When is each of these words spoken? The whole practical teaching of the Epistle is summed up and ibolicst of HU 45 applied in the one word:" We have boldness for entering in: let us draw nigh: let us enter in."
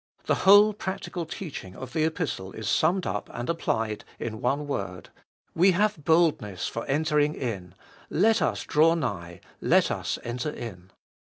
The 0.25 0.33
whole 0.49 0.73
practical 0.73 1.27
teaching 1.27 1.75
of 1.75 1.93
the 1.93 2.05
Epistle 2.05 2.53
is 2.53 2.67
summed 2.67 3.05
up 3.05 3.29
and 3.31 3.47
ibolicst 3.47 3.51
of 4.01 4.01
HU 4.01 4.01
45 4.01 4.01
applied 4.01 4.05
in 4.17 4.31
the 4.31 4.37
one 4.39 4.65
word:" 4.67 5.09
We 5.55 5.71
have 5.73 6.03
boldness 6.03 6.67
for 6.67 6.87
entering 6.87 7.35
in: 7.35 7.75
let 8.09 8.41
us 8.41 8.63
draw 8.63 8.95
nigh: 8.95 9.41
let 9.61 9.91
us 9.91 10.17
enter 10.23 10.49
in." 10.49 10.89